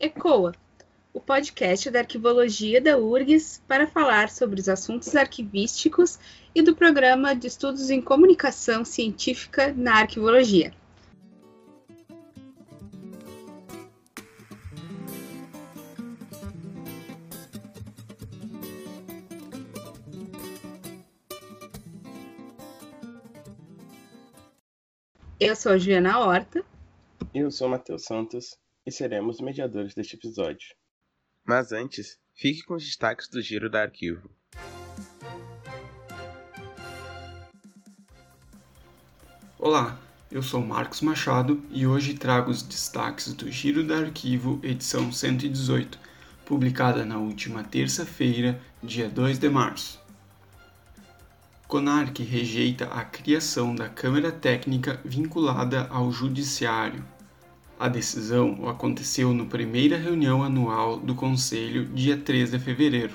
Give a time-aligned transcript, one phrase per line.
[0.00, 0.54] ECOA,
[1.12, 6.20] o podcast da Arquivologia da URGS para falar sobre os assuntos arquivísticos
[6.54, 10.72] e do Programa de Estudos em Comunicação Científica na Arquivologia.
[25.40, 26.64] Eu sou Juliana Horta.
[27.34, 28.56] Eu sou Matheus Santos
[28.88, 30.74] e seremos mediadores deste episódio.
[31.44, 34.30] Mas antes, fique com os destaques do Giro da Arquivo.
[39.58, 40.00] Olá,
[40.32, 45.98] eu sou Marcos Machado e hoje trago os destaques do Giro da Arquivo, edição 118,
[46.46, 50.00] publicada na última terça-feira, dia 2 de março.
[51.66, 57.04] CONARC rejeita a criação da Câmara Técnica vinculada ao Judiciário.
[57.80, 63.14] A decisão aconteceu na primeira reunião anual do Conselho, dia 3 de fevereiro.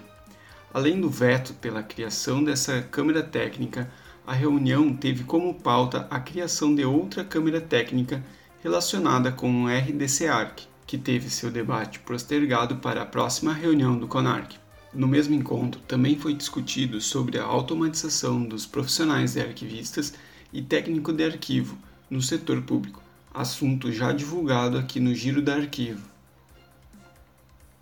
[0.73, 3.91] Além do veto pela criação dessa Câmara Técnica,
[4.25, 8.23] a reunião teve como pauta a criação de outra Câmara Técnica
[8.64, 14.56] relacionada com o RDCARC, que teve seu debate postergado para a próxima reunião do CONARC.
[14.94, 20.14] No mesmo encontro, também foi discutido sobre a automatização dos profissionais de arquivistas
[20.53, 21.78] e técnico de arquivo
[22.09, 23.03] no setor público,
[23.34, 26.08] assunto já divulgado aqui no Giro da Arquivo.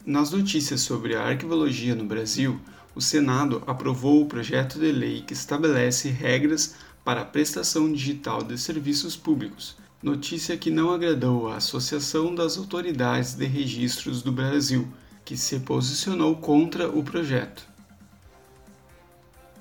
[0.06, 2.60] Nas notícias sobre a arquivologia no Brasil,
[2.96, 8.58] o Senado aprovou o projeto de lei que estabelece regras para a prestação digital de
[8.58, 14.88] serviços públicos, notícia que não agradou à Associação das Autoridades de Registros do Brasil,
[15.26, 17.68] que se posicionou contra o projeto.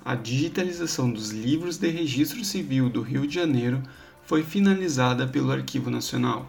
[0.05, 3.83] A digitalização dos livros de registro civil do Rio de Janeiro
[4.31, 6.47] foi finalizada pelo Arquivo Nacional.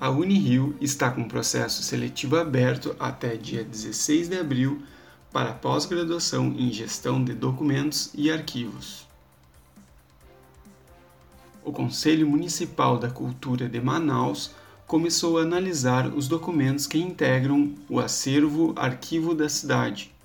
[0.00, 4.82] A Unirio está com processo seletivo aberto até dia 16 de abril
[5.30, 9.06] para pós-graduação em Gestão de Documentos e Arquivos.
[11.62, 14.52] O Conselho Municipal da Cultura de Manaus
[14.86, 20.15] começou a analisar os documentos que integram o acervo arquivo da cidade.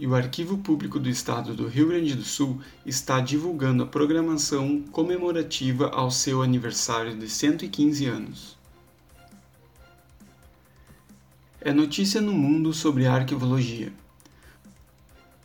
[0.00, 4.80] E o Arquivo Público do Estado do Rio Grande do Sul está divulgando a programação
[4.90, 8.56] comemorativa ao seu aniversário de 115 anos.
[11.60, 13.92] É notícia no mundo sobre arquivologia.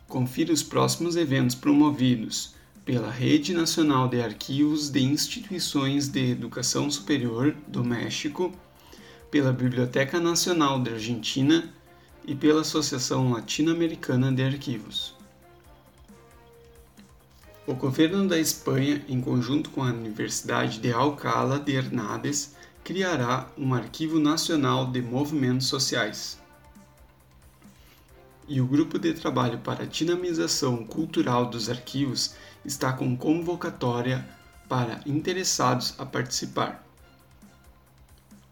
[0.07, 2.55] Confira os próximos eventos promovidos
[2.85, 8.53] pela Rede Nacional de Arquivos de Instituições de Educação Superior do México,
[9.29, 11.73] pela Biblioteca Nacional da Argentina
[12.25, 15.15] e pela Associação Latino-Americana de Arquivos.
[17.67, 23.73] O governo da Espanha, em conjunto com a Universidade de Alcalá de Henares, criará um
[23.73, 26.37] Arquivo Nacional de Movimentos Sociais
[28.47, 34.25] e o Grupo de Trabalho para a Dinamização Cultural dos Arquivos está com convocatória
[34.69, 36.85] para interessados a participar.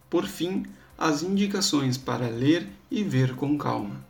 [0.10, 0.66] Por fim,
[0.98, 4.06] as indicações para ler e ver com calma.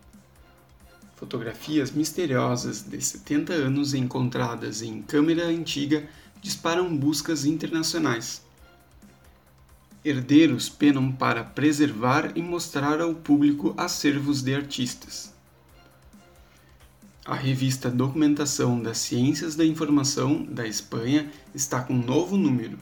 [1.16, 6.05] Fotografias misteriosas de 70 anos encontradas em câmera antiga
[6.41, 8.41] disparam buscas internacionais.
[10.03, 15.33] Herdeiros penam para preservar e mostrar ao público acervos de artistas.
[17.23, 22.77] A revista Documentação das Ciências da Informação da Espanha está com um novo número.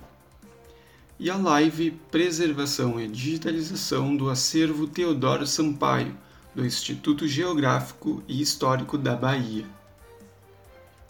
[1.23, 6.17] E a live Preservação e Digitalização do Acervo Teodoro Sampaio,
[6.55, 9.67] do Instituto Geográfico e Histórico da Bahia.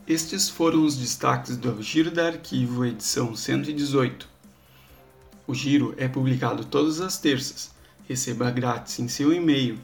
[0.05, 4.27] Estes foram os destaques do Giro da Arquivo, edição 118.
[5.47, 7.71] O Giro é publicado todas as terças.
[8.05, 9.79] Receba grátis em seu e-mail.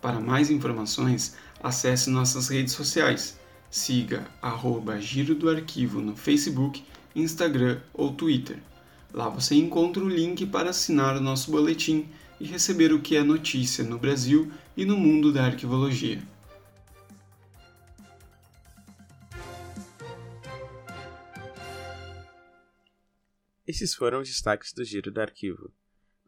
[0.00, 3.36] Para mais informações, Acesse nossas redes sociais.
[3.68, 6.84] Siga arroba Giro do Arquivo no Facebook,
[7.16, 8.60] Instagram ou Twitter.
[9.16, 12.06] Lá você encontra o link para assinar o nosso boletim
[12.38, 16.22] e receber o que é notícia no Brasil e no mundo da arquivologia.
[23.66, 25.72] Esses foram os destaques do Giro do Arquivo.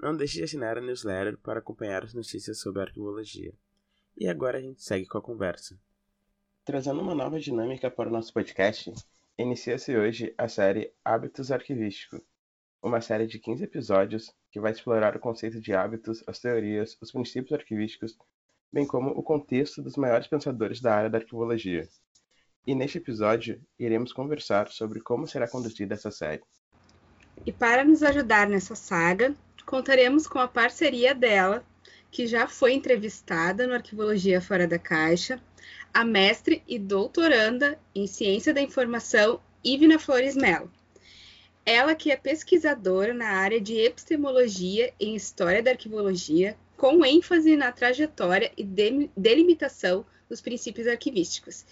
[0.00, 3.52] Não deixe de assinar a newsletter para acompanhar as notícias sobre arquivologia.
[4.16, 5.78] E agora a gente segue com a conversa.
[6.64, 8.94] Trazendo uma nova dinâmica para o nosso podcast,
[9.36, 12.22] inicia-se hoje a série Hábitos Arquivísticos,
[12.82, 17.10] uma série de 15 episódios que vai explorar o conceito de hábitos, as teorias, os
[17.10, 18.16] princípios arquivísticos,
[18.72, 21.88] bem como o contexto dos maiores pensadores da área da arquivologia.
[22.66, 26.42] E neste episódio, iremos conversar sobre como será conduzida essa série.
[27.46, 29.34] E para nos ajudar nessa saga,
[29.64, 31.64] contaremos com a parceria dela,
[32.10, 35.40] que já foi entrevistada no Arquivologia Fora da Caixa,
[35.92, 40.70] a mestre e doutoranda em Ciência da Informação, Ivna Flores Mello.
[41.70, 47.70] Ela que é pesquisadora na área de epistemologia em História da Arquivologia, com ênfase na
[47.70, 48.64] trajetória e
[49.14, 51.66] delimitação dos princípios arquivísticos.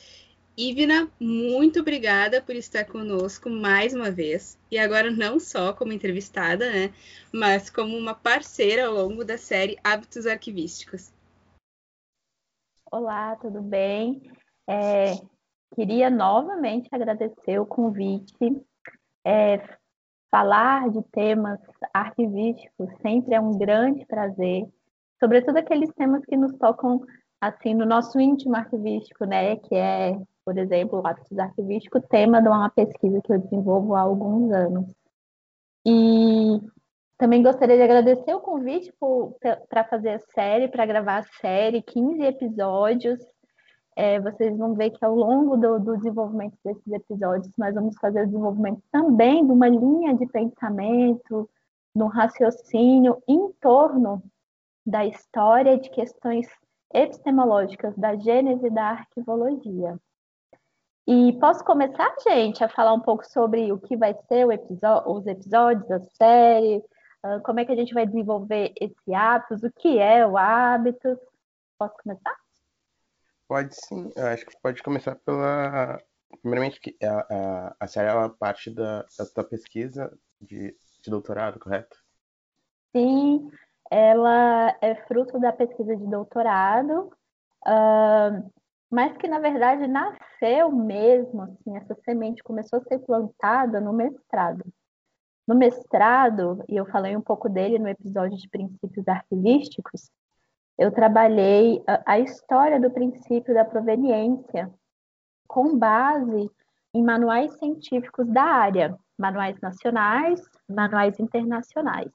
[0.54, 4.58] Ivna, muito obrigada por estar conosco mais uma vez.
[4.70, 6.92] E agora não só como entrevistada, né,
[7.32, 11.10] mas como uma parceira ao longo da série Hábitos Arquivísticos.
[12.92, 14.30] Olá, tudo bem?
[14.68, 15.14] É,
[15.74, 18.62] queria novamente agradecer o convite.
[19.24, 19.56] É,
[20.30, 21.58] falar de temas
[21.92, 24.66] arquivísticos sempre é um grande prazer,
[25.18, 27.00] sobretudo aqueles temas que nos tocam
[27.40, 32.48] assim no nosso íntimo arquivístico, né, que é, por exemplo, o hábitos arquivístico, tema de
[32.48, 34.94] uma pesquisa que eu desenvolvo há alguns anos.
[35.86, 36.60] E
[37.18, 38.92] também gostaria de agradecer o convite
[39.68, 43.18] para fazer a série, para gravar a série, 15 episódios.
[43.96, 48.22] É, vocês vão ver que ao longo do, do, desenvolvimento desses episódios, nós vamos fazer
[48.22, 51.48] o desenvolvimento também de uma linha de pensamento,
[51.94, 54.22] de um raciocínio em torno
[54.84, 56.46] da história de questões
[56.92, 59.98] epistemológicas da gênese da arquivologia.
[61.06, 64.44] E posso começar, gente, a falar um pouco sobre o que vai ser
[65.06, 66.84] os episódios, a série,
[67.22, 71.18] ah, como é que a gente vai desenvolver esse hábitos, o que é o hábito?
[71.78, 72.45] Posso começar?
[73.48, 75.98] Pode sim, eu acho que pode começar pela.
[76.40, 81.96] Primeiramente, que a, a, a série uma parte da, da pesquisa de, de doutorado, correto?
[82.94, 83.48] Sim,
[83.90, 87.10] ela é fruto da pesquisa de doutorado,
[87.66, 88.52] uh,
[88.90, 94.64] mas que na verdade nasceu mesmo, assim, essa semente começou a ser plantada no mestrado.
[95.46, 100.10] No mestrado, e eu falei um pouco dele no episódio de princípios arquivísticos,
[100.78, 104.72] eu trabalhei a, a história do princípio da proveniência
[105.48, 106.50] com base
[106.94, 112.10] em manuais científicos da área, manuais nacionais, manuais internacionais.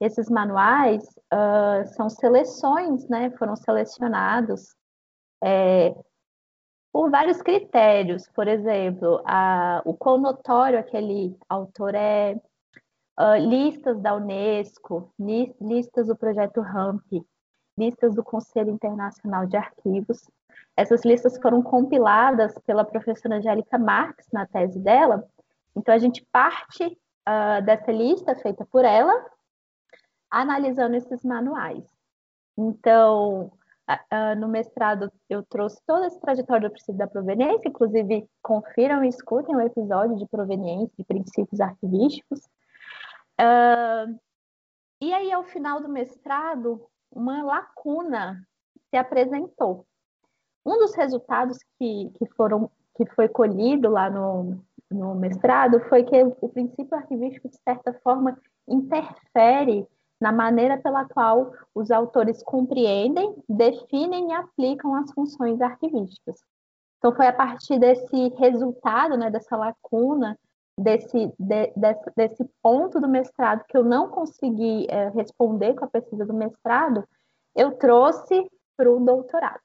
[0.00, 3.30] Esses manuais uh, são seleções, né?
[3.38, 4.74] Foram selecionados
[5.42, 5.94] é,
[6.92, 12.34] por vários critérios, por exemplo, a, o quão notório aquele autor é,
[13.18, 15.12] uh, listas da Unesco,
[15.60, 17.24] listas do projeto RAMP,
[17.76, 20.28] listas do Conselho Internacional de Arquivos.
[20.76, 25.24] Essas listas foram compiladas pela professora Angélica Marques na tese dela.
[25.76, 29.12] Então, a gente parte uh, dessa lista feita por ela,
[30.30, 31.84] analisando esses manuais.
[32.56, 33.52] Então,
[33.86, 39.08] Uh, no mestrado, eu trouxe toda essa trajetória do princípio da proveniência, inclusive confiram e
[39.08, 42.40] escutem o episódio de proveniência, de princípios arquivísticos.
[43.38, 44.18] Uh,
[45.02, 46.80] e aí, ao final do mestrado,
[47.14, 48.46] uma lacuna
[48.90, 49.86] se apresentou.
[50.64, 54.58] Um dos resultados que, que, foram, que foi colhido lá no,
[54.90, 59.86] no mestrado foi que o princípio arquivístico, de certa forma, interfere
[60.20, 66.40] na maneira pela qual os autores compreendem, definem e aplicam as funções arquivísticas.
[66.98, 70.38] Então, foi a partir desse resultado, né, dessa lacuna,
[70.78, 75.88] desse, de, desse, desse ponto do mestrado que eu não consegui é, responder com a
[75.88, 77.06] pesquisa do mestrado,
[77.54, 79.62] eu trouxe para o doutorado.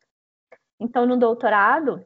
[0.79, 2.03] Então, no doutorado,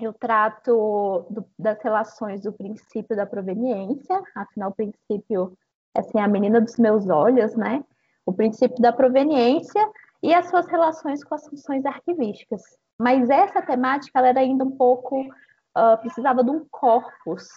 [0.00, 5.56] eu trato do, das relações do princípio da proveniência, afinal, o princípio
[5.96, 7.84] assim, a menina dos meus olhos, né?
[8.24, 9.88] O princípio da proveniência
[10.22, 12.62] e as suas relações com as funções arquivísticas.
[12.98, 17.48] Mas essa temática ela era ainda um pouco uh, precisava de um corpus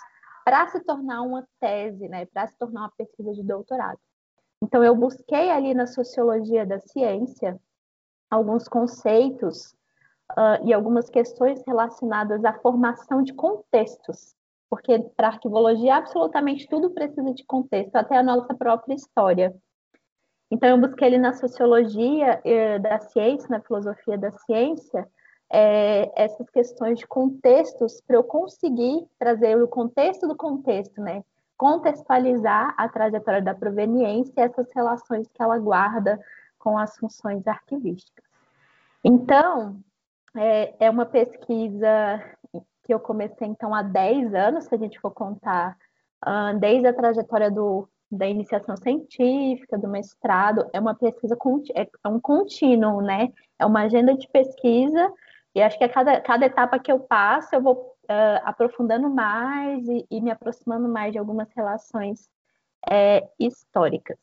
[0.43, 2.25] para se tornar uma tese, né?
[2.25, 3.99] Para se tornar uma pesquisa de doutorado.
[4.61, 7.59] Então eu busquei ali na sociologia da ciência
[8.29, 9.73] alguns conceitos
[10.31, 14.35] uh, e algumas questões relacionadas à formação de contextos
[14.73, 19.55] porque para arquivologia absolutamente tudo precisa de contexto, até a nossa própria história.
[20.49, 25.07] Então eu busquei ele na sociologia eh, da ciência, na filosofia da ciência,
[25.55, 31.23] é, essas questões de contextos para eu conseguir trazer o contexto do contexto, né?
[31.55, 36.19] Contextualizar a trajetória da proveniência e essas relações que ela guarda
[36.57, 38.25] com as funções arquivísticas.
[39.03, 39.79] Então,
[40.35, 42.19] é, é uma pesquisa
[42.83, 45.77] que eu comecei então há 10 anos, se a gente for contar,
[46.25, 51.37] uh, desde a trajetória do, da iniciação científica, do mestrado, é uma pesquisa,
[51.75, 53.31] é, é um contínuo, né?
[53.59, 55.13] É uma agenda de pesquisa,
[55.55, 59.87] e acho que a cada, cada etapa que eu passo, eu vou uh, aprofundando mais
[59.87, 62.27] e, e, me aproximando mais de algumas relações
[62.89, 64.17] é, históricas.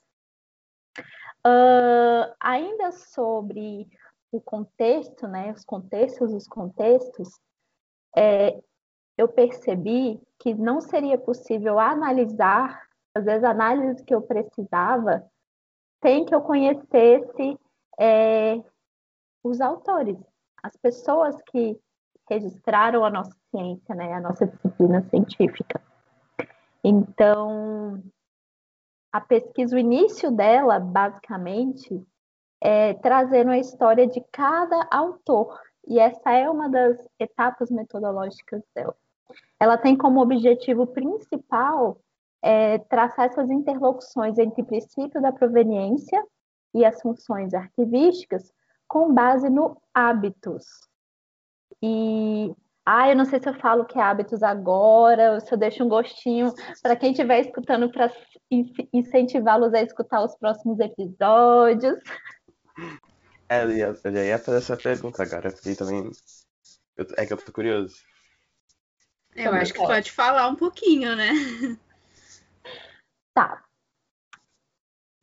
[1.46, 3.88] Uh, ainda sobre
[4.32, 7.28] o contexto, né, os contextos, os contextos,
[8.16, 8.60] é,
[9.16, 15.24] eu percebi que não seria possível analisar, às vezes a análise que eu precisava,
[16.02, 17.58] sem que eu conhecesse
[17.98, 18.62] é,
[19.42, 20.16] os autores,
[20.62, 21.78] as pessoas que
[22.28, 25.80] registraram a nossa ciência, né, a nossa disciplina científica.
[26.82, 28.02] Então,
[29.12, 32.02] a pesquisa, o início dela, basicamente,
[32.60, 35.58] é trazendo a história de cada autor.
[35.86, 38.94] E essa é uma das etapas metodológicas dela.
[39.58, 41.98] Ela tem como objetivo principal
[42.42, 46.24] é, traçar essas interlocuções entre o princípio da proveniência
[46.74, 48.52] e as funções arquivísticas
[48.90, 50.64] com base no hábitos.
[51.80, 52.52] E
[52.84, 55.84] ah, eu não sei se eu falo que é hábitos agora, ou se eu deixo
[55.84, 58.12] um gostinho para quem estiver escutando para
[58.92, 62.00] incentivá-los a escutar os próximos episódios.
[63.48, 66.10] É, eu já ia fazer essa pergunta agora, porque também.
[66.96, 67.94] Eu, é que eu tô curioso.
[69.36, 71.30] Eu acho que pode falar um pouquinho, né?
[73.32, 73.62] Tá.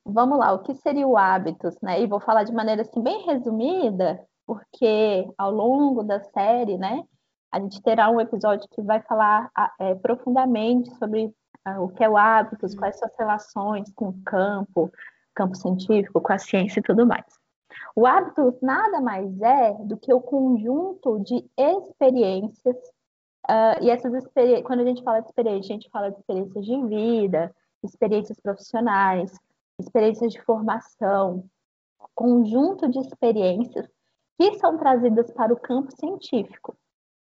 [0.10, 2.02] Vamos lá, o que seria o hábitos, né?
[2.02, 7.04] E vou falar de maneira assim bem resumida, porque ao longo da série, né,
[7.52, 11.26] a gente terá um episódio que vai falar é, profundamente sobre
[11.68, 14.90] uh, o que é o hábitos, quais são as relações com o campo,
[15.36, 17.26] campo científico, com a ciência e tudo mais.
[17.94, 22.78] O hábitos nada mais é do que o conjunto de experiências,
[23.50, 26.66] uh, e essas experiências, quando a gente fala de experiência, a gente fala de experiências
[26.66, 29.38] de vida, experiências profissionais,
[29.80, 31.46] experiências de formação,
[32.16, 33.88] conjunto de experiências
[34.40, 36.76] que são trazidas para o campo científico.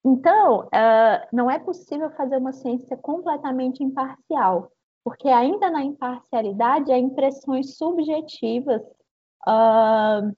[0.04, 4.72] Então, uh, não é possível fazer uma ciência completamente imparcial,
[5.04, 8.82] porque ainda na imparcialidade há impressões subjetivas
[9.48, 10.36] uh,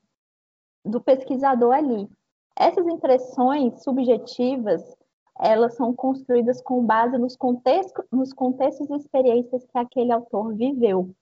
[0.86, 2.10] do pesquisador ali.
[2.56, 4.82] Essas impressões subjetivas,
[5.40, 11.14] elas são construídas com base nos contextos, nos contextos e experiências que aquele autor viveu.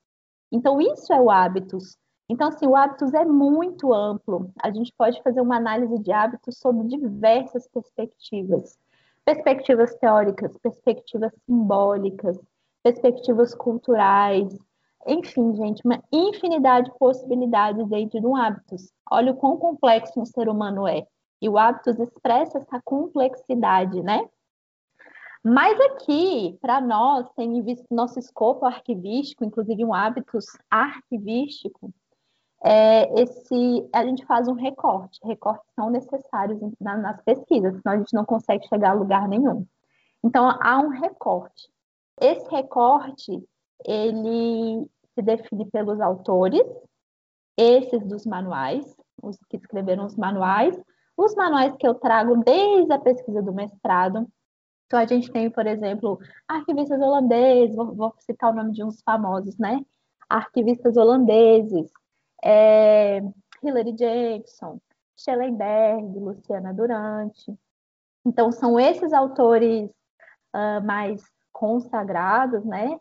[0.52, 1.98] Então, isso é o hábitos.
[2.30, 4.52] Então, assim, o hábitos é muito amplo.
[4.62, 8.78] A gente pode fazer uma análise de hábitos sob diversas perspectivas.
[9.24, 12.40] Perspectivas teóricas, perspectivas simbólicas,
[12.84, 14.56] perspectivas culturais,
[15.08, 18.92] enfim, gente, uma infinidade de possibilidades dentro de um hábitos.
[19.10, 21.06] Olha o quão complexo um ser humano é.
[21.42, 24.28] E o hábitos expressa essa complexidade, né?
[25.48, 31.94] Mas aqui, para nós, tem visto nosso escopo arquivístico, inclusive um hábitos arquivístico,
[32.64, 35.20] é, esse, a gente faz um recorte.
[35.24, 39.68] Recortes são necessários na, nas pesquisas, senão a gente não consegue chegar a lugar nenhum.
[40.24, 41.70] Então, há um recorte.
[42.20, 43.48] Esse recorte,
[43.86, 46.66] ele se define pelos autores,
[47.56, 48.84] esses dos manuais,
[49.22, 50.75] os que escreveram os manuais,
[51.16, 54.28] os manuais que eu trago desde a pesquisa do mestrado.
[54.86, 59.01] Então, a gente tem, por exemplo, arquivistas holandeses, vou, vou citar o nome de uns
[59.01, 59.84] famosos, né?
[60.30, 61.92] Arquivistas holandeses,
[62.44, 63.22] é,
[63.63, 64.80] Hilary Jackson,
[65.18, 67.54] Schellenberg, Luciana Durante.
[68.25, 69.89] Então, são esses autores
[70.54, 73.00] uh, mais consagrados, né?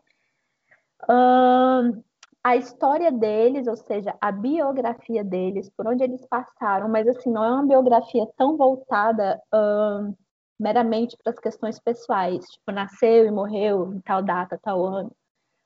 [1.03, 2.03] Uh,
[2.43, 7.43] a história deles, ou seja, a biografia deles, por onde eles passaram, mas assim, não
[7.43, 10.15] é uma biografia tão voltada uh,
[10.59, 15.11] meramente para as questões pessoais, tipo, nasceu e morreu em tal data, tal ano,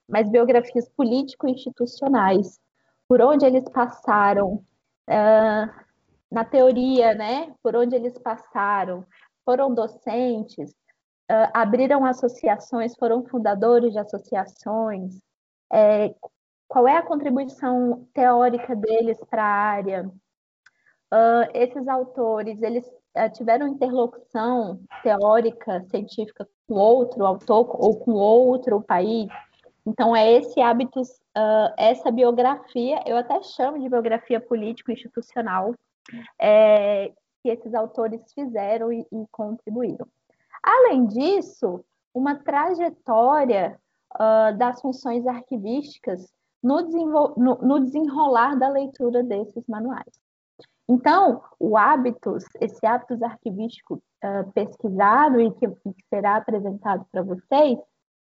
[0.07, 2.59] mas biografias político-institucionais,
[3.07, 4.63] por onde eles passaram,
[5.09, 5.85] uh,
[6.31, 9.05] na teoria, né, por onde eles passaram,
[9.45, 10.71] foram docentes,
[11.31, 15.19] uh, abriram associações, foram fundadores de associações,
[15.71, 16.13] é,
[16.67, 20.11] qual é a contribuição teórica deles para a área?
[21.11, 22.85] Uh, esses autores, eles
[23.33, 29.29] tiveram interlocução teórica, científica com outro autor ou com outro país?
[29.85, 35.73] Então, é esse hábito, uh, essa biografia, eu até chamo de biografia político-institucional,
[36.39, 37.11] é,
[37.41, 40.07] que esses autores fizeram e, e, contribuíram.
[40.61, 43.79] Além disso, uma trajetória
[44.15, 46.81] uh, das funções arquivísticas no,
[47.35, 50.19] no, no desenrolar da leitura desses manuais.
[50.89, 57.77] Então, o hábitos, esse hábitos arquivístico uh, pesquisado e que, que será apresentado para vocês,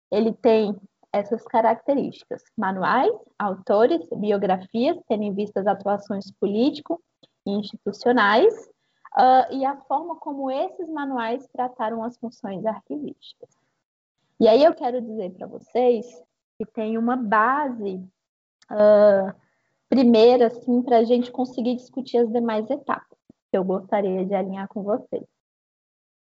[0.10, 0.74] ele tem
[1.12, 7.04] essas características: manuais, autores, biografias, tendo em vista as atuações político
[7.46, 8.54] e institucionais,
[9.18, 13.50] uh, e a forma como esses manuais trataram as funções arquivísticas.
[14.40, 16.06] E aí eu quero dizer para vocês
[16.58, 17.96] que tem uma base
[18.72, 19.45] uh,
[19.90, 23.18] primeira, assim, para a gente conseguir discutir as demais etapas,
[23.52, 25.24] que eu gostaria de alinhar com vocês.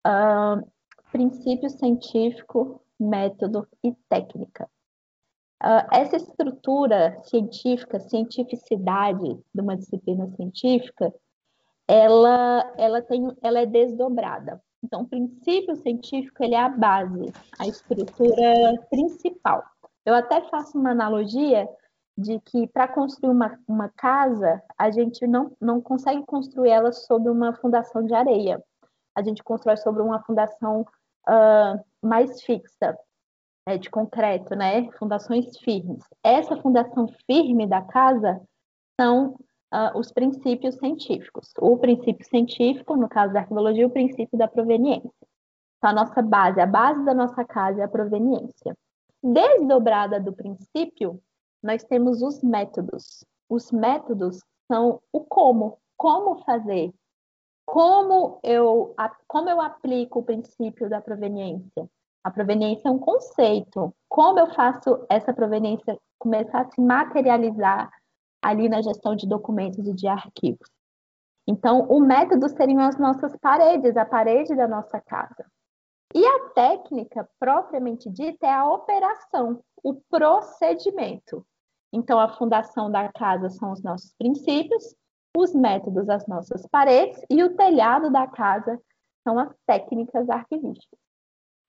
[0.06, 0.66] Uh,
[1.10, 4.68] princípio científico, método e técnica.
[5.62, 11.14] Uh, essa estrutura científica, cientificidade de uma disciplina científica,
[11.88, 14.60] ela, ela, tem, ela é desdobrada.
[14.82, 19.64] Então, o princípio científico ele é a base, a estrutura principal.
[20.04, 21.66] Eu até faço uma analogia
[22.16, 27.30] de que para construir uma, uma casa, a gente não, não consegue construir ela sobre
[27.30, 28.62] uma fundação de areia.
[29.14, 30.82] A gente constrói sobre uma fundação
[31.28, 32.96] uh, mais fixa,
[33.66, 34.90] é, de concreto, né?
[34.92, 36.04] Fundações firmes.
[36.22, 38.40] Essa fundação firme da casa
[39.00, 39.30] são
[39.72, 41.52] uh, os princípios científicos.
[41.58, 45.10] O princípio científico, no caso da arqueologia, o princípio da proveniência.
[45.78, 48.76] Então, a nossa base, a base da nossa casa é a proveniência.
[49.22, 51.20] Desdobrada do princípio,
[51.64, 53.24] nós temos os métodos.
[53.48, 54.38] Os métodos
[54.70, 56.92] são o como, como fazer,
[57.64, 58.94] como eu,
[59.26, 61.88] como eu aplico o princípio da proveniência.
[62.22, 63.94] A proveniência é um conceito.
[64.08, 67.90] Como eu faço essa proveniência começar a se materializar
[68.42, 70.68] ali na gestão de documentos e de arquivos.
[71.46, 75.46] Então, o método seriam as nossas paredes, a parede da nossa casa.
[76.14, 81.44] E a técnica, propriamente dita, é a operação, o procedimento.
[81.94, 84.96] Então, a fundação da casa são os nossos princípios,
[85.36, 88.80] os métodos, as nossas paredes, e o telhado da casa
[89.22, 90.98] são as técnicas arquivísticas.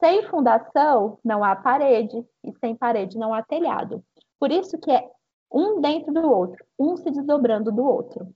[0.04, 4.04] Sem fundação, não há parede, e sem parede, não há telhado.
[4.40, 5.08] Por isso que é
[5.52, 8.28] um dentro do outro, um se desdobrando do outro.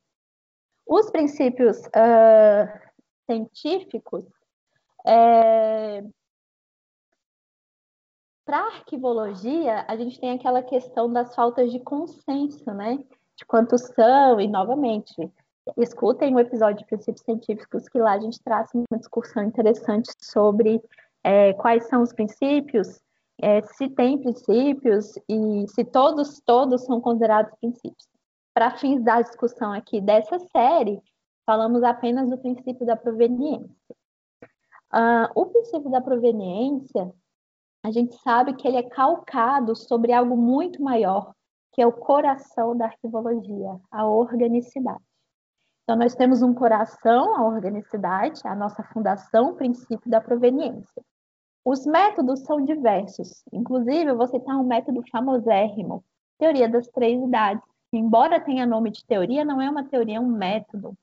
[0.86, 2.90] Os princípios uh,
[3.26, 4.26] científicos,
[5.06, 6.04] é...
[8.50, 12.98] para arquivologia, a gente tem aquela questão das faltas de consenso, né?
[13.38, 15.14] De quantos são, e novamente,
[15.78, 20.82] escutem o episódio de princípios científicos, que lá a gente traz uma discussão interessante sobre
[21.24, 23.00] é, quais são os princípios
[23.40, 28.10] é, se tem princípios e se todos, todos são considerados princípios.
[28.52, 31.00] Para fins da discussão aqui dessa série,
[31.46, 33.96] falamos apenas do princípio da proveniência.
[34.92, 37.14] Uh, o princípio da proveniência,
[37.84, 41.34] a gente sabe que ele é calcado sobre algo muito maior,
[41.72, 45.04] que é o coração da arquivologia, a organicidade.
[45.84, 51.04] Então, nós temos um coração, a organicidade, a nossa fundação, o princípio da proveniência.
[51.66, 53.44] Os métodos são diversos.
[53.52, 56.04] Inclusive, vou citar um método famosérrimo,
[56.38, 57.64] teoria das três idades.
[57.92, 60.96] Embora tenha nome de teoria, não é uma teoria, é um método.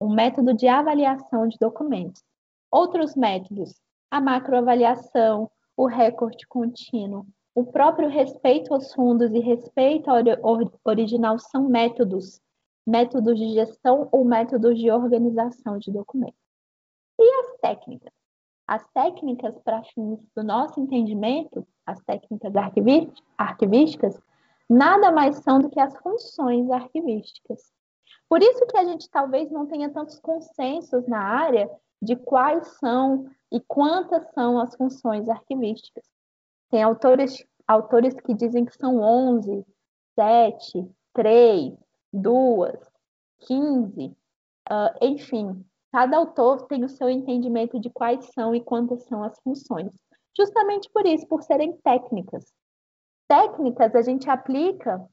[0.00, 2.22] Um método de avaliação de documentos.
[2.70, 3.80] Outros métodos,
[4.10, 5.50] a macroavaliação,
[5.80, 10.18] o recorte contínuo, o próprio respeito aos fundos e respeito ao
[10.84, 12.38] original são métodos,
[12.86, 16.38] métodos de gestão ou métodos de organização de documentos.
[17.18, 18.12] E as técnicas?
[18.68, 22.52] As técnicas para fins do nosso entendimento, as técnicas
[23.38, 24.20] arquivísticas,
[24.68, 27.72] nada mais são do que as funções arquivísticas.
[28.28, 33.26] Por isso que a gente talvez não tenha tantos consensos na área de quais são
[33.52, 36.04] e quantas são as funções arquivísticas.
[36.70, 39.64] Tem autores, autores que dizem que são 11,
[40.14, 41.74] 7, 3,
[42.12, 42.78] 2,
[43.40, 44.14] 15, uh,
[45.00, 49.92] enfim, Cada autor tem o seu entendimento de quais são e quantas são as funções.
[50.36, 52.44] Justamente por isso, por serem técnicas.
[53.26, 55.04] Técnicas a gente aplica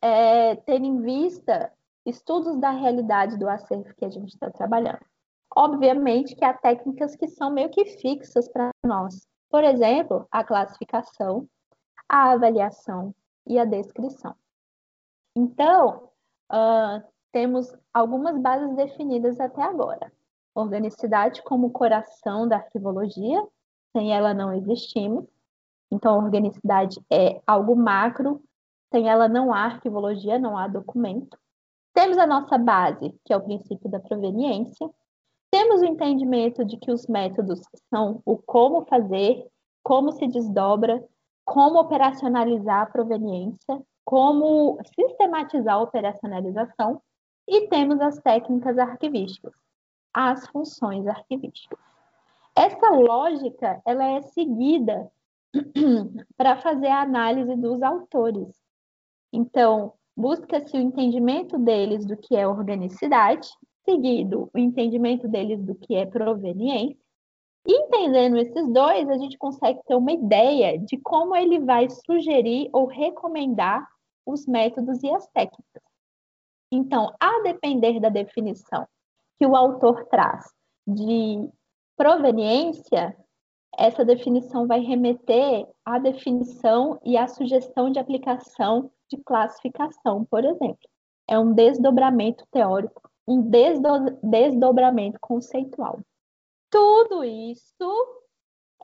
[0.00, 1.70] é, tendo em vista
[2.06, 5.04] estudos da realidade do acervo que a gente está trabalhando.
[5.56, 9.26] Obviamente que há técnicas que são meio que fixas para nós.
[9.48, 11.48] Por exemplo, a classificação,
[12.06, 13.14] a avaliação
[13.46, 14.34] e a descrição.
[15.34, 16.10] Então,
[16.52, 20.12] uh, temos algumas bases definidas até agora.
[20.54, 23.42] Organicidade como coração da arquivologia,
[23.92, 25.24] sem ela não existimos.
[25.90, 28.42] Então, organicidade é algo macro,
[28.92, 31.38] sem ela não há arquivologia, não há documento.
[31.94, 34.90] Temos a nossa base, que é o princípio da proveniência.
[35.50, 39.46] Temos o entendimento de que os métodos são o como fazer,
[39.82, 41.02] como se desdobra,
[41.44, 47.00] como operacionalizar a proveniência, como sistematizar a operacionalização
[47.48, 49.54] e temos as técnicas arquivísticas,
[50.12, 51.78] as funções arquivísticas.
[52.54, 55.10] Essa lógica ela é seguida
[56.36, 58.54] para fazer a análise dos autores.
[59.32, 63.48] Então, busca-se o entendimento deles do que é organicidade,
[63.88, 66.96] seguido o entendimento deles do que é proveniência,
[67.68, 72.86] Entendendo esses dois, a gente consegue ter uma ideia de como ele vai sugerir ou
[72.86, 73.84] recomendar
[74.24, 75.82] os métodos e as técnicas.
[76.70, 78.86] Então, a depender da definição
[79.38, 80.44] que o autor traz
[80.86, 81.48] de
[81.96, 83.16] proveniência,
[83.76, 90.88] essa definição vai remeter à definição e à sugestão de aplicação de classificação, por exemplo.
[91.28, 93.88] É um desdobramento teórico, um desdo
[94.22, 96.00] desdobramento conceitual.
[96.70, 98.22] Tudo isso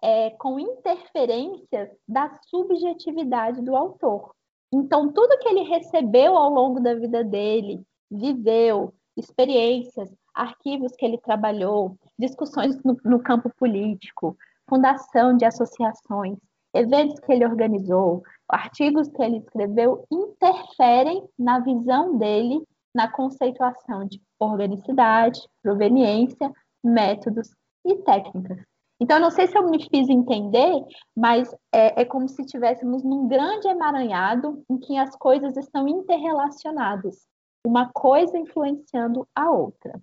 [0.02, 4.34] é com interferências da subjetividade do autor.
[4.72, 11.18] Então, tudo que ele recebeu ao longo da vida dele, viveu, experiências, arquivos que ele
[11.18, 14.36] trabalhou, discussões no, no campo político,
[14.68, 16.38] fundação de associações,
[16.74, 24.20] eventos que ele organizou, artigos que ele escreveu, interferem na visão dele na conceituação de
[24.38, 26.52] organicidade, proveniência,
[26.84, 27.50] métodos
[27.84, 28.58] e técnicas.
[29.00, 30.72] Então, não sei se eu me fiz entender,
[31.16, 37.26] mas é, é como se estivéssemos num grande emaranhado em que as coisas estão interrelacionadas,
[37.66, 40.00] uma coisa influenciando a outra.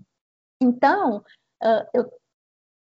[0.62, 1.24] Então,
[1.64, 2.12] uh, eu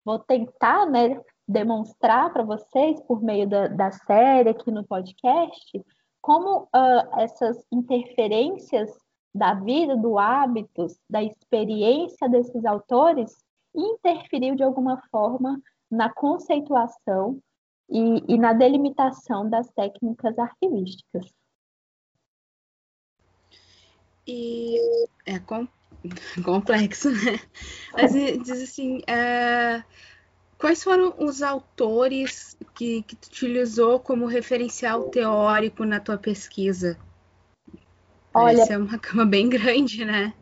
[0.03, 5.85] vou tentar né, demonstrar para vocês, por meio da, da, série aqui no podcast,
[6.21, 8.91] como uh, essas interferências
[9.33, 13.37] da vida, do hábitos, da experiência desses autores
[13.75, 17.39] interferiu de alguma forma na conceituação
[17.89, 21.31] e, e na delimitação das técnicas arquivísticas.
[24.27, 24.77] E
[25.25, 25.67] é com,
[26.43, 27.39] complexo, né?
[27.93, 29.83] Mas diz assim, é,
[30.57, 36.99] quais foram os autores que, que tu utilizou como referencial teórico na tua pesquisa?
[38.33, 40.33] Olha, Parece é uma cama bem grande, né?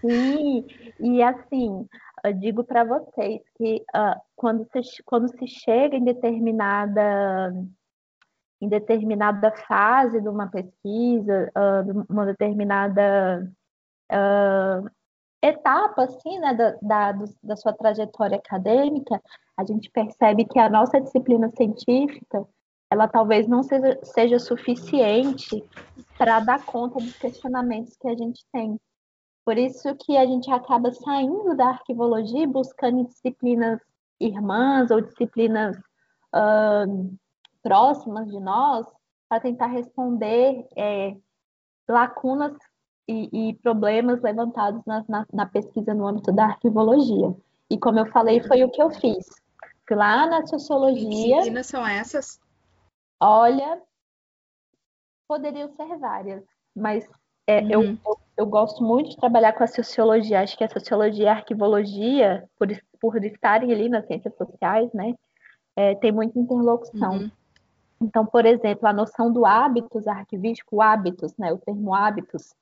[0.00, 0.66] Sim,
[1.00, 1.86] e assim,
[2.24, 7.52] eu digo para vocês que uh, quando, se, quando se chega em determinada
[8.60, 13.52] em determinada fase de uma pesquisa, uh, uma determinada
[14.10, 14.90] uh,
[15.42, 19.20] etapa assim, né, da, da, da sua trajetória acadêmica,
[19.56, 22.46] a gente percebe que a nossa disciplina científica
[22.90, 25.64] ela talvez não seja, seja suficiente
[26.16, 28.78] para dar conta dos questionamentos que a gente tem.
[29.44, 33.80] Por isso que a gente acaba saindo da arquivologia buscando disciplinas
[34.20, 35.76] irmãs ou disciplinas
[36.34, 37.16] uh,
[37.62, 38.86] próximas de nós
[39.28, 41.16] para tentar responder é,
[41.88, 42.56] lacunas
[43.08, 47.34] e, e, problemas levantados na, na, na, pesquisa no âmbito da arquivologia.
[47.70, 49.26] E como eu falei, foi o que eu fiz.
[49.86, 51.08] Fui lá na sociologia.
[51.08, 52.40] Que disciplinas são essas?
[53.20, 53.82] Olha,
[55.26, 57.08] poderiam ser várias, mas
[57.46, 57.70] é, uhum.
[57.70, 60.40] eu, eu, eu, gosto muito de trabalhar com a sociologia.
[60.40, 62.68] Acho que a sociologia e a arquivologia, por,
[63.00, 65.14] por estarem ali nas ciências sociais, né,
[65.76, 67.12] é, tem muita interlocução.
[67.12, 67.30] Uhum.
[68.02, 72.54] Então, por exemplo, a noção do hábitos arquivístico, o hábitos, né, o termo hábitos,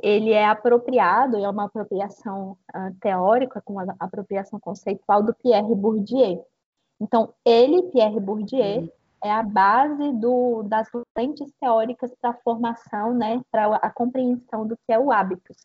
[0.00, 6.46] ele é apropriado, é uma apropriação uh, teórica, com uma apropriação conceitual do Pierre Bourdieu.
[7.00, 8.88] Então, ele, Pierre Bourdieu, uhum
[9.22, 14.76] é a base do, das lentes teóricas para a formação, né, para a compreensão do
[14.76, 15.56] que é o hábitos.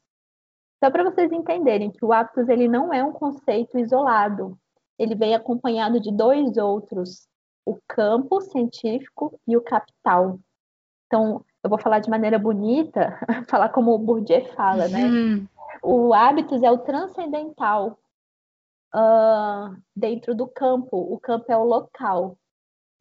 [0.84, 4.58] Só para vocês entenderem que o hábitos ele não é um conceito isolado,
[4.98, 7.28] ele vem acompanhado de dois outros,
[7.66, 10.39] o campo científico e o capital.
[11.08, 15.06] Então, eu vou falar de maneira bonita, falar como o Bourdieu fala, né?
[15.06, 15.48] Uhum.
[15.82, 17.98] O hábitos é o transcendental
[18.94, 22.38] uh, dentro do campo, o campo é o local.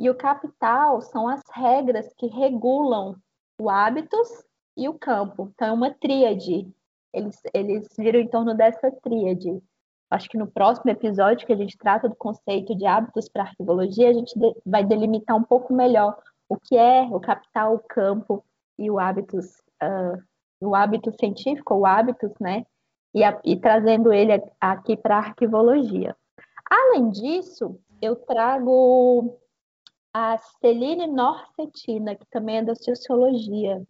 [0.03, 3.15] E o capital são as regras que regulam
[3.57, 4.29] o hábitos
[4.77, 5.53] e o campo.
[5.55, 6.69] Então, é uma tríade.
[7.15, 9.63] Eles, eles viram em torno dessa tríade.
[10.11, 14.11] Acho que no próximo episódio, que a gente trata do conceito de hábitos para arquivologia,
[14.11, 14.35] a gente
[14.67, 18.45] vai delimitar um pouco melhor o que é o capital, o campo
[18.77, 20.21] e o hábitos, uh,
[20.61, 22.67] o hábito científico, o hábitos, né?
[23.15, 26.17] E, a, e trazendo ele aqui para arquivologia.
[26.69, 29.39] Além disso, eu trago
[30.13, 33.83] a Celine Norcetina, que também é da sociologia.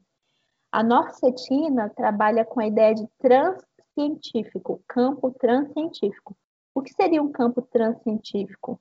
[0.71, 6.37] A Norcetina trabalha com a ideia de transcientífico, campo transcientífico.
[6.75, 8.81] O que seria um campo transcientífico?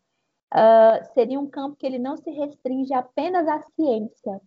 [0.54, 4.42] Uh, seria um campo que ele não se restringe apenas à ciência.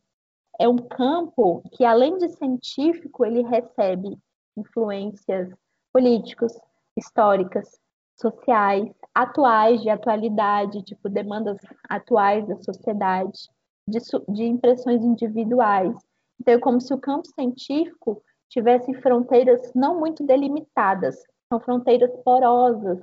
[0.58, 4.16] É um campo que, além de científico, ele recebe
[4.56, 5.52] influências
[5.92, 6.52] políticos,
[6.96, 7.78] históricas,
[8.20, 13.48] sociais, atuais, de atualidade, tipo demandas atuais da sociedade,
[13.86, 13.98] de,
[14.28, 15.94] de impressões individuais.
[16.40, 21.16] Então, é como se o campo científico tivesse fronteiras não muito delimitadas,
[21.48, 23.00] são fronteiras porosas,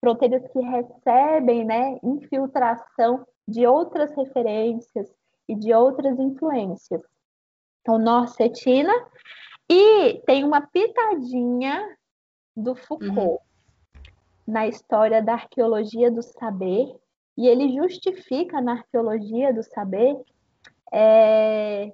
[0.00, 5.12] fronteiras que recebem né, infiltração de outras referências
[5.48, 7.02] e de outras influências.
[7.80, 8.92] Então, Norcetina
[9.70, 11.96] e tem uma pitadinha
[12.56, 13.38] do Foucault uhum.
[14.46, 16.94] Na história da arqueologia do saber,
[17.36, 20.16] e ele justifica na arqueologia do saber
[20.92, 21.92] é,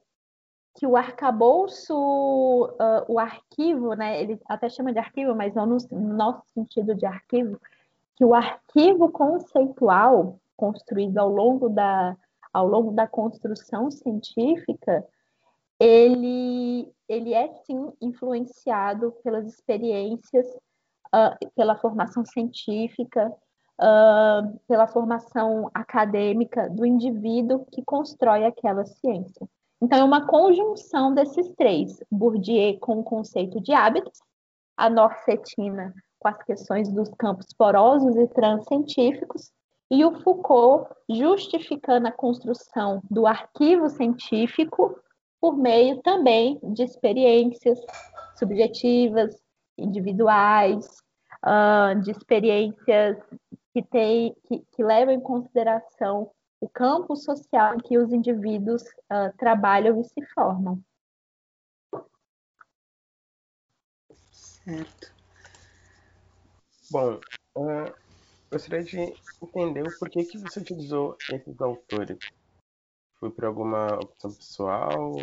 [0.75, 5.77] que o arcabouço, uh, o arquivo, né, ele até chama de arquivo, mas não no,
[5.91, 7.61] no nosso sentido de arquivo,
[8.17, 12.17] que o arquivo conceitual construído ao longo da,
[12.53, 15.05] ao longo da construção científica,
[15.79, 20.47] ele, ele é sim influenciado pelas experiências,
[21.15, 23.33] uh, pela formação científica,
[23.81, 29.49] uh, pela formação acadêmica do indivíduo que constrói aquela ciência.
[29.83, 34.19] Então, é uma conjunção desses três: Bourdieu com o conceito de hábitos,
[34.77, 39.51] a Norcetina com as questões dos campos porosos e transcientíficos,
[39.91, 44.95] e o Foucault justificando a construção do arquivo científico
[45.41, 47.81] por meio também de experiências
[48.39, 49.35] subjetivas,
[49.81, 50.87] individuais,
[51.45, 53.17] uh, de experiências
[53.73, 59.35] que, tem, que, que levam em consideração o campo social em que os indivíduos uh,
[59.39, 60.83] trabalham e se formam.
[64.31, 65.15] Certo.
[66.91, 67.19] Bom,
[67.57, 67.95] uh,
[68.51, 72.19] gostaria de entender o porquê que você utilizou esses autores.
[73.19, 75.15] Foi por alguma opção pessoal?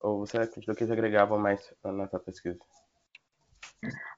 [0.00, 2.58] Ou você acreditou que eles agregavam mais na sua pesquisa?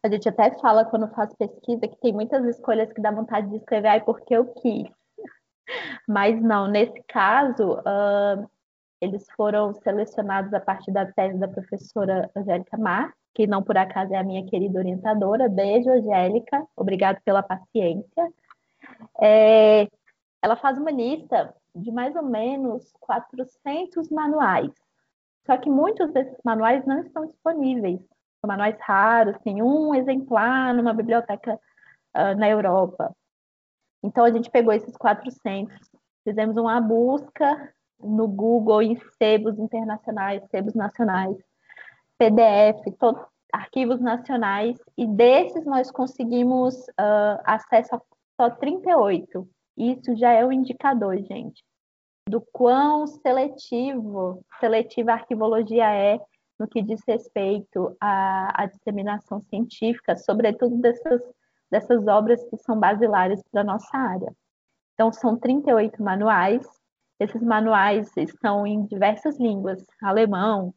[0.03, 3.57] A gente até fala quando faz pesquisa que tem muitas escolhas que dá vontade de
[3.57, 4.88] escrever, ai, porque eu quis.
[6.09, 8.51] Mas não, nesse caso, uh,
[9.01, 14.12] eles foram selecionados a partir da tese da professora Angélica Mar, que não por acaso
[14.12, 15.48] é a minha querida orientadora.
[15.48, 18.33] Beijo, Angélica, obrigado pela paciência.
[19.20, 19.88] É,
[20.42, 24.70] ela faz uma lista de mais ou menos 400 manuais.
[25.46, 28.01] Só que muitos desses manuais não estão disponíveis.
[28.44, 31.55] Manuais raros, tem um exemplar numa biblioteca
[32.16, 33.14] uh, na Europa.
[34.02, 35.72] Então, a gente pegou esses 400,
[36.24, 41.37] fizemos uma busca no Google em sebos internacionais, sebos nacionais,
[42.18, 48.00] PDF, todos, arquivos nacionais, e desses nós conseguimos uh, acesso a
[48.40, 49.48] só 38.
[49.76, 51.62] Isso já é um indicador, gente,
[52.28, 56.20] do quão seletivo, seletiva a arquivologia é
[56.62, 61.20] no que diz respeito à, à disseminação científica, sobretudo dessas
[61.70, 64.31] dessas obras que são basilares para a nossa área.
[64.92, 66.66] Então, são 38 manuais.
[67.18, 70.75] Esses manuais estão em diversas línguas, alemão,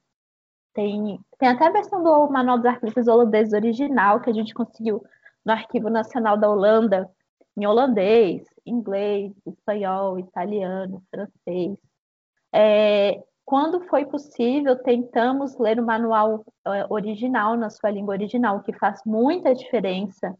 [0.73, 5.03] tem, tem até a versão do Manual dos Arquivos Holandeses original, que a gente conseguiu
[5.45, 7.09] no Arquivo Nacional da Holanda,
[7.57, 11.77] em holandês, inglês, espanhol, italiano, francês.
[12.53, 18.73] É, quando foi possível, tentamos ler o manual é, original na sua língua original, que
[18.73, 20.35] faz muita diferença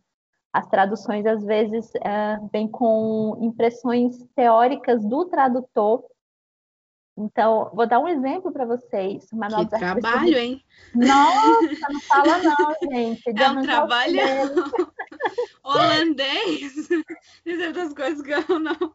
[0.56, 6.06] as traduções, às vezes, é, vêm com impressões teóricas do tradutor.
[7.18, 9.30] Então, vou dar um exemplo para vocês.
[9.34, 10.64] O manual que trabalho, hein?
[10.94, 12.56] Nossa, não fala não,
[12.90, 13.22] gente.
[13.38, 14.18] É um trabalho
[15.62, 16.88] holandês.
[17.46, 18.94] É das coisas que eu não,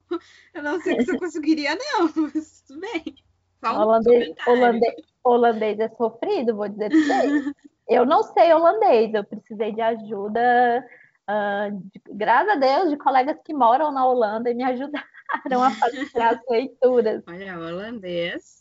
[0.55, 2.11] eu não sei se eu conseguiria, não.
[2.35, 3.17] Mas tudo bem.
[3.63, 7.53] Holandês, holandês, holandês é sofrido, vou dizer para vocês.
[7.89, 10.87] Eu não sei holandês, eu precisei de ajuda
[11.29, 15.03] uh, de, graças a Deus, de colegas que moram na Holanda e me ajudaram
[15.61, 17.25] a fazer as leituras.
[17.27, 18.61] Olha, holandês.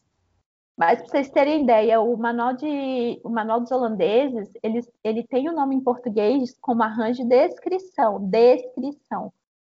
[0.75, 5.47] Mas para vocês terem ideia, o manual, de, o manual dos holandeses, ele, ele tem
[5.47, 9.31] o um nome em português como arranjo de descrição, descrição.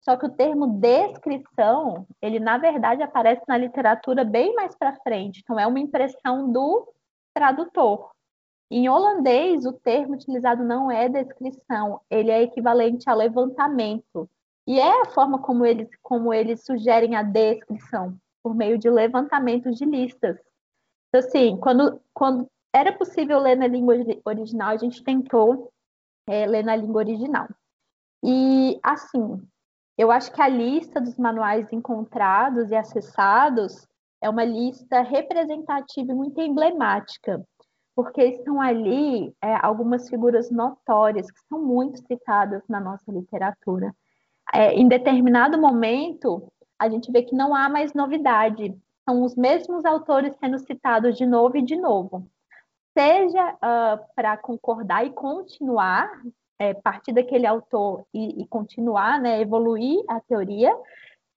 [0.09, 5.41] Só que o termo descrição, ele na verdade aparece na literatura bem mais para frente.
[5.43, 6.87] Então é uma impressão do
[7.35, 8.13] tradutor.
[8.71, 14.31] Em holandês, o termo utilizado não é descrição, ele é equivalente a levantamento.
[14.65, 19.77] E é a forma como eles, como eles sugerem a descrição, por meio de levantamentos
[19.77, 20.39] de listas.
[21.09, 25.73] Então, assim, quando, quando era possível ler na língua original, a gente tentou
[26.29, 27.49] é, ler na língua original.
[28.25, 29.41] E, assim,
[29.97, 33.87] eu acho que a lista dos manuais encontrados e acessados
[34.21, 37.45] é uma lista representativa e muito emblemática
[37.97, 43.91] porque estão ali é, algumas figuras notórias que são muito citadas na nossa literatura.
[44.53, 48.77] É, em determinado momento, a gente vê que não há mais novidade,
[49.09, 52.29] são os mesmos autores sendo citados de novo e de novo.
[52.93, 56.11] Seja uh, para concordar e continuar
[56.59, 60.75] é, partir daquele autor e, e, continuar, né, evoluir a teoria,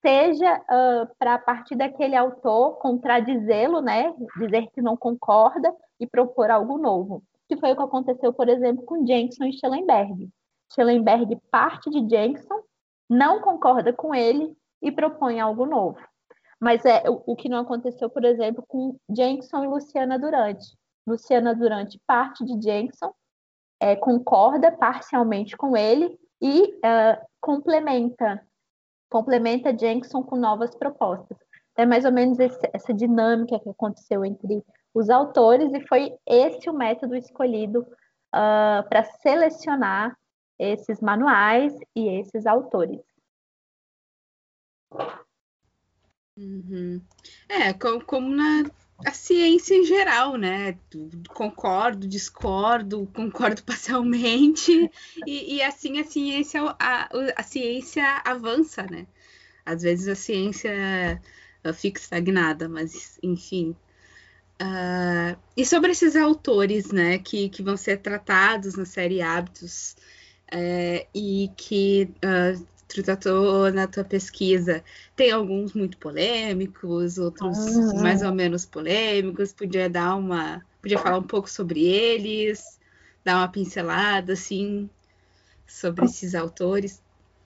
[0.02, 6.78] seja uh, para partir daquele autor contradizê-lo, né, dizer que não concorda e propor algo
[6.78, 7.24] novo.
[7.48, 10.30] Que foi o que aconteceu, por exemplo, com Jenkson e Schellenberg.
[10.72, 12.62] Schellenberg parte de Jenkson,
[13.10, 15.98] não concorda com ele e propõe algo novo.
[16.60, 20.78] Mas é o, o que não aconteceu, por exemplo, com Jenkson e Luciana Durante.
[21.08, 23.12] Luciana Durante parte de Jenkson,
[23.80, 28.44] é, concorda parcialmente com ele e uh, complementa
[29.10, 31.38] complementa Jenkson com novas propostas.
[31.76, 34.64] É mais ou menos esse, essa dinâmica que aconteceu entre
[34.94, 37.82] os autores e foi esse o método escolhido
[38.36, 40.16] uh, para selecionar
[40.60, 43.02] esses manuais e esses autores.
[46.38, 47.02] Uhum.
[47.48, 48.64] É, como, como na
[49.06, 50.78] a ciência em geral, né?
[51.30, 54.90] Concordo, discordo, concordo parcialmente,
[55.26, 59.08] e, e assim a ciência, a, a ciência avança, né?
[59.66, 61.22] Às vezes a ciência
[61.74, 63.76] fica estagnada, mas enfim.
[64.62, 69.96] Uh, e sobre esses autores, né, que, que vão ser tratados na série Hábitos
[70.52, 74.84] é, e que uh, tu tratou na tua pesquisa,
[75.16, 78.02] tem alguns muito polêmicos, outros uhum.
[78.02, 79.54] mais ou menos polêmicos.
[79.54, 82.80] Podia dar uma, podia falar um pouco sobre eles,
[83.24, 84.90] dar uma pincelada assim
[85.68, 87.02] sobre esses autores.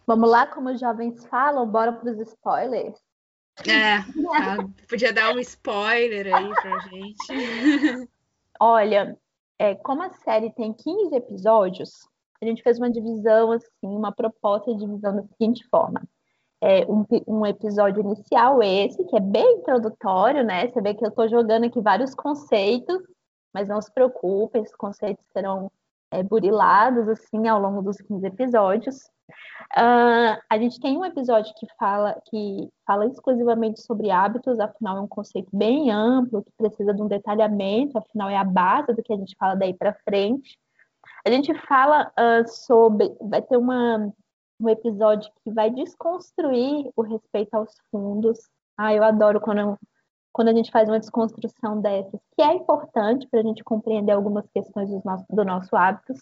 [0.07, 2.97] Vamos lá, como os jovens falam, bora para os spoilers.
[3.67, 4.57] É, tá,
[4.89, 8.09] podia dar um spoiler aí pra gente.
[8.59, 9.17] Olha,
[9.59, 12.07] é, como a série tem 15 episódios,
[12.43, 16.01] a gente fez uma divisão, assim, uma proposta de divisão da seguinte forma.
[16.61, 20.67] É um, um episódio inicial esse, que é bem introdutório, né?
[20.67, 23.01] Você vê que eu estou jogando aqui vários conceitos,
[23.53, 25.71] mas não se preocupe, esses conceitos serão
[26.11, 28.97] é, burilados, assim, ao longo dos 15 episódios.
[29.75, 35.01] Uh, a gente tem um episódio que fala que fala exclusivamente sobre hábitos, afinal é
[35.01, 39.13] um conceito bem amplo, que precisa de um detalhamento, afinal é a base do que
[39.13, 40.57] a gente fala daí para frente.
[41.25, 43.15] A gente fala uh, sobre.
[43.21, 44.13] Vai ter uma,
[44.59, 48.39] um episódio que vai desconstruir o respeito aos fundos.
[48.77, 49.77] Ah, eu adoro quando,
[50.33, 54.45] quando a gente faz uma desconstrução dessas, que é importante para a gente compreender algumas
[54.49, 56.19] questões do nosso, do nosso hábitos.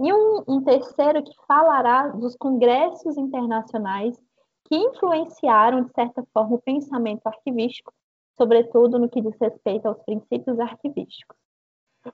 [0.00, 4.16] E um, um terceiro que falará dos congressos internacionais
[4.64, 7.92] que influenciaram, de certa forma, o pensamento arquivístico,
[8.36, 11.36] sobretudo no que diz respeito aos princípios arquivísticos.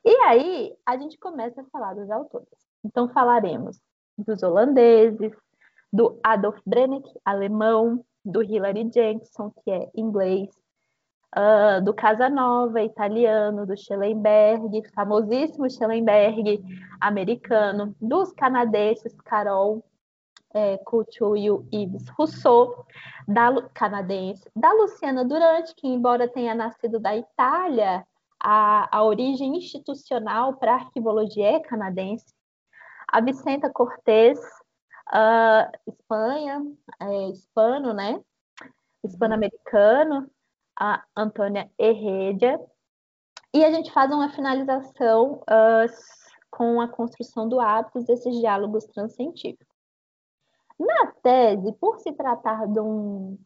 [0.05, 2.48] E aí a gente começa a falar dos autores.
[2.85, 3.81] Então falaremos
[4.16, 5.33] dos holandeses,
[5.92, 10.48] do Adolf Brenneck, alemão, do Hilary Jackson, que é inglês,
[11.37, 16.62] uh, do Casanova, italiano, do Schellenberg, famosíssimo Schellenberg,
[17.00, 19.83] americano, dos canadenses, Carol
[20.53, 21.40] é, Couture
[21.72, 22.85] e Yves Rousseau,
[23.26, 28.05] da canadense, da Luciana Durante, que embora tenha nascido da Itália,
[28.40, 32.35] a, a origem institucional para a arquivologia é canadense.
[33.07, 34.38] A Vicenta Cortés,
[35.12, 36.62] uh, Espanha,
[37.00, 38.20] é, hispano, né?
[39.05, 40.31] Hispano-americano,
[40.79, 42.59] a Antônia Herredia.
[43.53, 45.92] E a gente faz uma finalização uh,
[46.50, 49.66] com a construção do hábitos desses diálogos transcientíficos.
[50.79, 53.37] Na tese, por se tratar de um,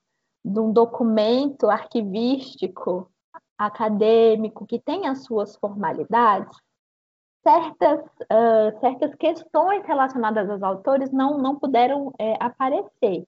[0.44, 3.11] de um documento arquivístico
[3.59, 6.57] acadêmico que tem as suas formalidades,
[7.43, 13.25] certas, uh, certas questões relacionadas aos autores não, não puderam é, aparecer,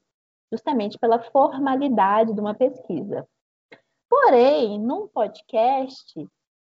[0.50, 3.28] justamente pela formalidade de uma pesquisa.
[4.08, 6.14] Porém, num podcast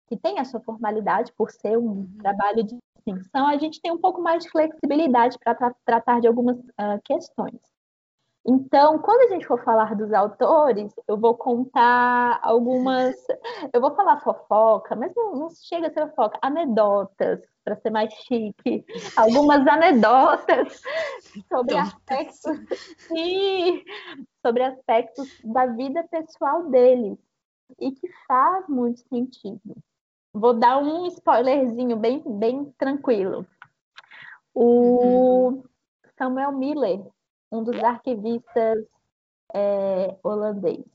[0.08, 2.18] que tem a sua formalidade por ser um uhum.
[2.20, 6.28] trabalho de distinção, a gente tem um pouco mais de flexibilidade para tra tratar de
[6.28, 7.60] algumas uh, questões.
[8.52, 13.16] Então, quando a gente for falar dos autores, eu vou contar algumas.
[13.72, 18.12] Eu vou falar fofoca, mas não, não chega a ser fofoca, anedotas, para ser mais
[18.12, 18.84] chique.
[19.16, 20.82] Algumas anedotas
[21.48, 22.42] sobre aspectos.
[23.08, 23.84] Sim,
[24.44, 27.20] sobre aspectos da vida pessoal deles.
[27.80, 29.76] E que faz muito sentido.
[30.34, 33.46] Vou dar um spoilerzinho bem, bem tranquilo.
[34.56, 35.64] O uhum.
[36.18, 37.06] Samuel Miller
[37.52, 38.86] um dos arquivistas
[39.54, 40.86] é, holandês.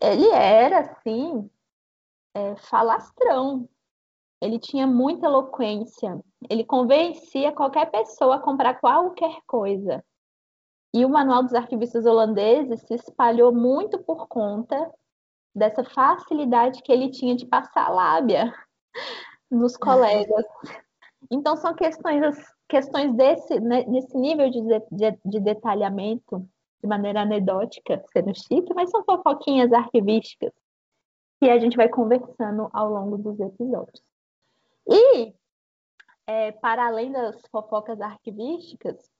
[0.00, 1.50] Ele era, assim,
[2.34, 3.68] é, falastrão.
[4.40, 6.20] Ele tinha muita eloquência.
[6.48, 10.04] Ele convencia qualquer pessoa a comprar qualquer coisa.
[10.94, 14.90] E o Manual dos Arquivistas Holandeses se espalhou muito por conta
[15.54, 18.52] dessa facilidade que ele tinha de passar lábia
[19.50, 20.44] nos colegas.
[21.30, 22.22] Então, são questões
[22.68, 26.46] questões desse, né, nesse nível de, de, de, detalhamento,
[26.82, 30.52] de maneira anedótica, sendo chique, mas são fofoquinhas arquivísticas
[31.40, 34.02] que a gente vai conversando ao longo dos episódios.
[34.88, 35.34] E,
[36.26, 39.10] é, para além das fofocas arquivísticas,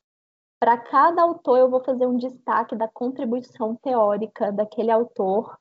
[0.59, 5.59] para cada autor eu vou fazer um destaque da contribuição teórica daquele autor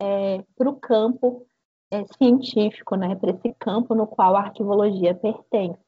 [0.00, 1.46] é, para o campo
[1.90, 5.87] é, científico, né, para esse campo no qual a arquivologia pertence.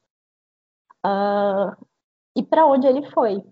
[1.05, 1.85] Uh,
[2.35, 3.43] e para onde ele foi.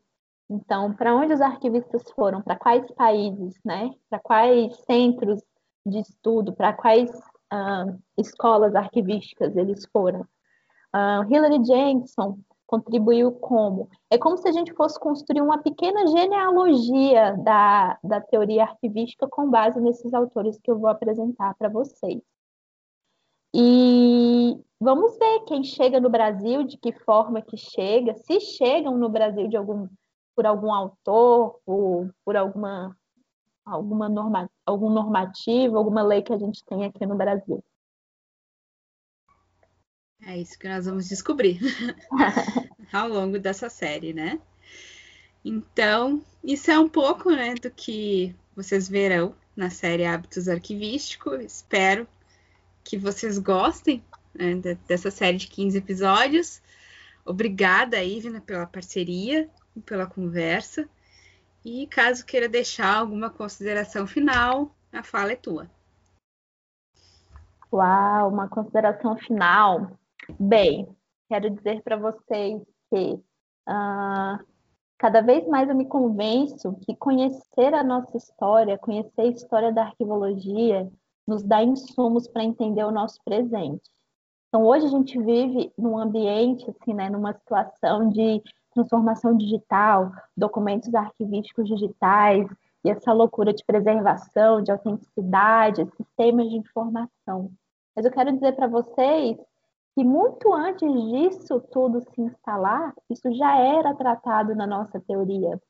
[0.50, 2.42] Então, para onde os arquivistas foram?
[2.42, 3.94] Para quais países, né?
[4.10, 5.42] Para quais centros
[5.86, 6.54] de estudo?
[6.54, 7.12] Para quais
[7.54, 10.22] uh, escolas arquivísticas eles foram?
[10.96, 13.90] Uh, Hillary Jackson contribuiu como?
[14.10, 19.50] É como se a gente fosse construir uma pequena genealogia da, da teoria arquivística com
[19.50, 22.22] base nesses autores que eu vou apresentar para vocês.
[23.54, 24.19] E
[24.80, 29.48] vamos ver quem chega no Brasil, de que forma que chega, se chegam no Brasil
[29.48, 29.88] de algum,
[30.36, 32.96] por algum autor, ou por alguma,
[33.66, 37.64] alguma norma, algum normativo, alguma lei que a gente tem aqui no Brasil.
[40.26, 41.60] É isso que nós vamos descobrir
[42.92, 44.40] ao longo dessa série, né?
[45.44, 51.42] Então, isso é um pouco né, do que vocês verão na série Hábitos Arquivísticos.
[51.42, 52.08] Espero
[52.84, 54.04] que vocês gostem
[54.40, 56.62] né, dessa série de 15 episódios.
[57.26, 59.50] Obrigada, Ivna, pela parceria
[59.82, 60.88] pela conversa.
[61.64, 65.70] E caso queira deixar alguma consideração final, a fala é tua.
[67.72, 69.92] Uau, uma consideração final.
[70.40, 70.88] Bem,
[71.28, 73.14] quero dizer para vocês que
[73.68, 74.46] uh,
[74.98, 79.84] cada vez mais eu me convenço que conhecer a nossa história, conhecer a história da
[79.84, 80.90] arquivologia,
[81.28, 83.90] nos dá insumos para entender o nosso presente.
[84.50, 88.42] Então, hoje a gente vive num ambiente, assim, né, numa situação de
[88.74, 92.48] transformação digital, documentos arquivísticos digitais,
[92.84, 97.52] e essa loucura de preservação, de autenticidade, sistemas de informação.
[97.96, 99.38] Mas eu quero dizer para vocês
[99.96, 105.62] que muito antes disso tudo se instalar, isso já era tratado na nossa teoria.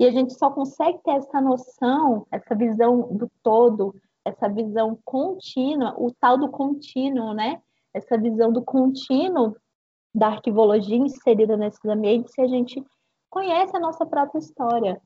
[0.00, 5.94] E a gente só consegue ter essa noção, essa visão do todo, essa visão contínua,
[5.98, 7.60] o tal do contínuo, né?
[7.94, 9.56] Essa visão do contínuo
[10.14, 12.84] da arquivologia inserida nesses ambientes, se a gente
[13.30, 15.00] conhece a nossa própria história.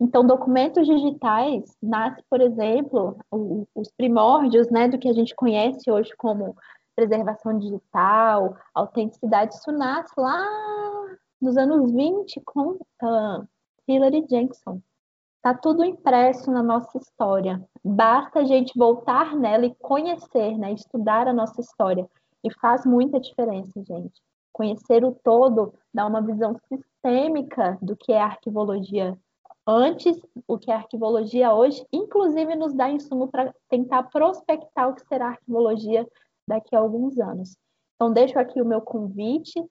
[0.00, 3.18] Então, documentos digitais nasce, por exemplo,
[3.74, 6.56] os primórdios, né, do que a gente conhece hoje como
[6.94, 10.44] preservação digital, autenticidade, isso nasce lá
[11.40, 13.48] nos anos 20 com uh,
[13.86, 14.80] Hillary Jackson.
[15.36, 17.64] Está tudo impresso na nossa história.
[17.84, 20.72] Basta a gente voltar nela e conhecer, né?
[20.72, 22.08] estudar a nossa história.
[22.44, 24.20] E faz muita diferença, gente.
[24.52, 29.16] Conhecer o todo dá uma visão sistêmica do que é arquivologia
[29.66, 30.16] antes,
[30.46, 35.28] o que é arquivologia hoje, inclusive nos dá insumo para tentar prospectar o que será
[35.28, 36.08] arquivologia
[36.46, 37.56] daqui a alguns anos.
[37.94, 39.62] Então, deixo aqui o meu convite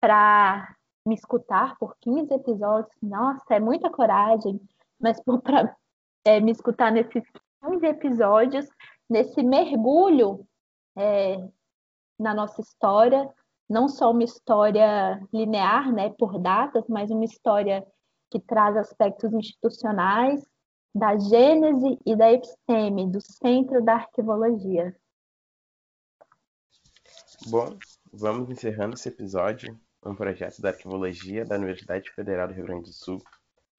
[0.00, 0.74] para
[1.06, 2.96] me escutar por 15 episódios.
[3.02, 4.58] Nossa, é muita coragem
[5.02, 5.76] mas para
[6.24, 7.24] é, me escutar nesses
[7.64, 8.68] 15 episódios,
[9.10, 10.46] nesse mergulho
[10.96, 11.36] é,
[12.18, 13.28] na nossa história,
[13.68, 17.86] não só uma história linear, né, por datas, mas uma história
[18.30, 20.42] que traz aspectos institucionais
[20.94, 24.94] da gênese e da episteme, do centro da arquivologia.
[27.46, 27.76] Bom,
[28.12, 32.92] vamos encerrando esse episódio, um projeto da arquivologia da Universidade Federal do Rio Grande do
[32.92, 33.22] Sul,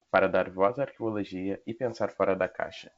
[0.09, 2.91] para dar voz à arqueologia e pensar fora da caixa.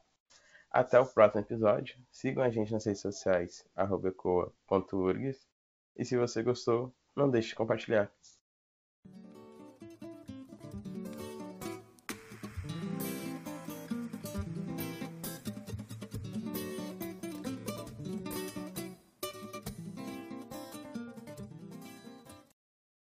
[0.76, 1.96] Até o próximo episódio.
[2.12, 5.48] Sigam a gente nas redes sociais, ecoa.urgs.
[5.96, 8.12] E se você gostou, não deixe de compartilhar.